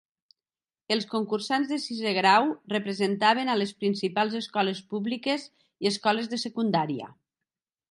[0.93, 5.47] Els concursants de sisè grau representaven a les principals escoles públiques
[5.87, 7.15] i escoles de secundària.